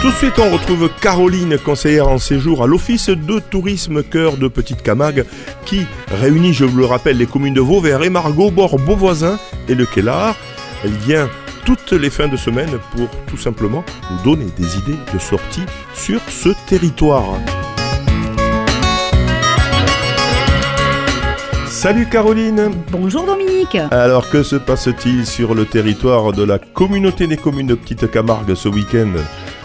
[0.00, 4.48] Tout de suite, on retrouve Caroline, conseillère en séjour à l'Office de tourisme Cœur de
[4.48, 5.24] Petite Camargue,
[5.66, 9.38] qui réunit, je vous le rappelle, les communes de Vauvert et Margot, Bord, Beauvoisin
[9.68, 10.36] et le Kellar.
[10.84, 11.28] Elle vient
[11.66, 16.20] toutes les fins de semaine pour tout simplement nous donner des idées de sortie sur
[16.28, 17.34] ce territoire.
[21.80, 27.38] Salut Caroline Bonjour Dominique Alors que se passe-t-il sur le territoire de la communauté des
[27.38, 29.14] communes de Petite Camargue ce week-end?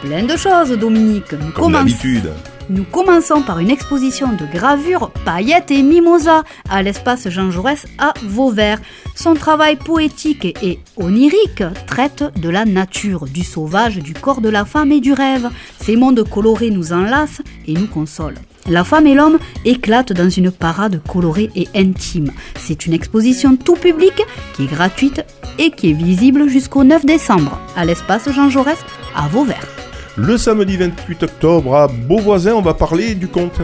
[0.00, 1.34] Plein de choses, Dominique.
[1.34, 2.32] Nous Comme d'habitude.
[2.70, 8.14] Nous commençons par une exposition de gravures, paillettes et mimosas à l'espace Jean Jaurès à
[8.22, 8.80] Vauvert.
[9.14, 14.64] Son travail poétique et onirique traite de la nature, du sauvage, du corps de la
[14.64, 15.50] femme et du rêve.
[15.78, 18.40] Ces mondes colorés nous enlacent et nous consolent.
[18.68, 22.30] La femme et l'homme éclatent dans une parade colorée et intime.
[22.58, 24.22] C'est une exposition tout public
[24.54, 25.24] qui est gratuite
[25.58, 28.78] et qui est visible jusqu'au 9 décembre à l'espace Jean Jaurès
[29.16, 29.66] à Vauvert.
[30.16, 33.60] Le samedi 28 octobre à Beauvoisin, on va parler du conte.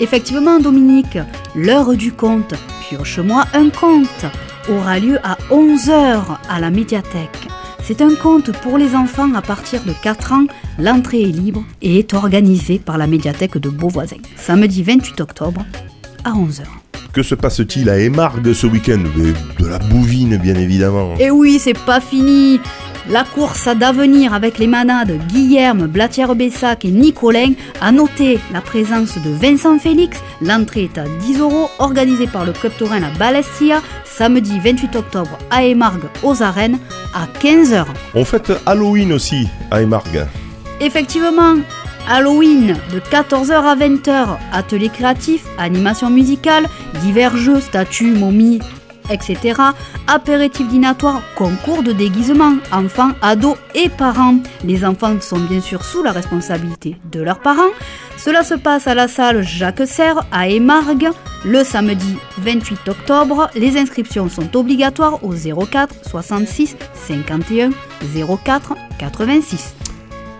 [0.00, 1.18] Effectivement, Dominique,
[1.54, 2.54] l'heure du conte,
[2.88, 4.24] pioche-moi un conte,
[4.70, 7.43] aura lieu à 11h à la médiathèque.
[7.86, 10.46] C'est un conte pour les enfants à partir de 4 ans.
[10.78, 14.16] L'entrée est libre et est organisée par la médiathèque de Beauvoisin.
[14.36, 15.66] Samedi 28 octobre
[16.24, 16.62] à 11h.
[17.12, 19.02] Que se passe-t-il à Émargue ce week-end?
[19.58, 21.14] De la bouvine, bien évidemment.
[21.20, 22.58] Et oui, c'est pas fini.
[23.10, 29.18] La course à d'avenir avec les manades Guillerme, Blatière-Bessac et Nicolin a noté la présence
[29.18, 30.22] de Vincent Félix.
[30.40, 35.36] L'entrée est à 10 euros, organisée par le club taurin La Balestia, samedi 28 octobre
[35.50, 36.78] à Émargue aux arènes
[37.14, 37.86] à 15h.
[38.14, 40.26] On fête Halloween aussi à Émargue.
[40.80, 41.56] Effectivement,
[42.08, 46.66] Halloween de 14h à 20h, atelier créatif, animation musicale,
[47.00, 48.60] divers jeux, statues, momies,
[49.10, 49.60] etc.
[50.06, 54.38] Apéritif dînatoire, concours de déguisement, enfants, ados et parents.
[54.64, 57.72] Les enfants sont bien sûr sous la responsabilité de leurs parents.
[58.24, 61.10] Cela se passe à la salle Jacques Serre à Émargues
[61.44, 63.50] le samedi 28 octobre.
[63.54, 67.68] Les inscriptions sont obligatoires au 04 66 51
[68.42, 69.74] 04 86.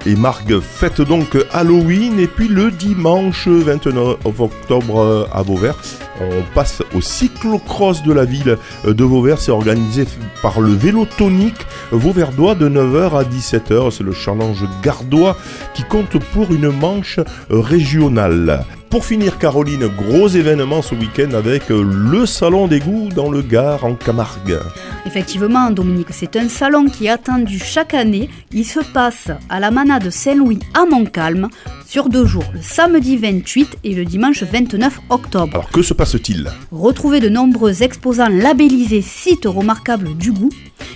[0.06, 0.16] Et
[0.62, 5.76] fête donc Halloween et puis le dimanche 29 octobre à Vauvert,
[6.20, 9.38] on passe au cyclocross de la ville de Vauvert.
[9.38, 10.06] C'est organisé
[10.42, 13.90] par le vélo tonique vauverdois de 9h à 17h.
[13.90, 15.36] C'est le challenge gardois
[15.74, 17.20] qui compte pour une manche
[17.50, 18.64] régionale.
[18.94, 23.84] Pour finir, Caroline, gros événement ce week-end avec le Salon des goûts dans le Gard
[23.84, 24.60] en Camargue.
[25.04, 28.30] Effectivement, Dominique, c'est un salon qui est attendu chaque année.
[28.52, 31.48] Il se passe à la Manade Saint-Louis à Montcalm
[31.84, 35.54] sur deux jours, le samedi 28 et le dimanche 29 octobre.
[35.54, 36.50] Alors que se passe-t-il?
[36.70, 40.50] Retrouvez de nombreux exposants labellisés sites remarquables du goût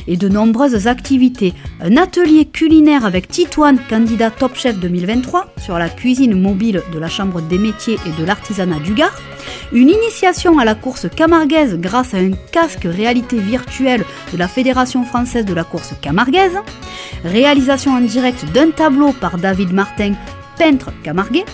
[0.08, 1.54] et de nombreuses activités.
[1.80, 7.08] Un atelier culinaire avec Titoine, candidat Top Chef 2023 sur la cuisine mobile de la
[7.08, 9.16] Chambre des métiers et de l'artisanat du Gard.
[9.72, 15.04] Une initiation à la course camarguaise grâce à un casque réalité virtuelle de la Fédération
[15.04, 16.58] française de la course camarguaise.
[17.24, 20.12] Réalisation en direct d'un tableau par David Martin,
[20.58, 21.44] peintre camarguais.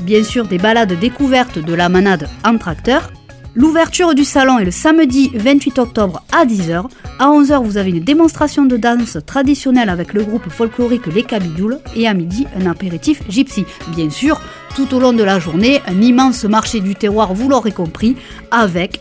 [0.00, 3.10] Bien sûr, des balades découvertes de la manade en tracteur
[3.56, 6.84] L'ouverture du salon est le samedi 28 octobre à 10h.
[7.18, 11.80] À 11h, vous avez une démonstration de danse traditionnelle avec le groupe folklorique Les Cabidoules
[11.96, 13.64] et à midi, un apéritif gypsy.
[13.88, 14.40] Bien sûr,
[14.76, 18.16] tout au long de la journée, un immense marché du terroir, vous l'aurez compris,
[18.52, 19.00] avec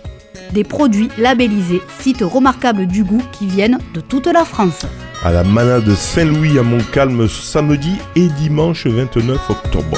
[0.52, 4.88] des produits labellisés, sites remarquables du goût qui viennent de toute la France.
[5.24, 9.98] À la manade Saint-Louis à Montcalm samedi et dimanche 29 octobre.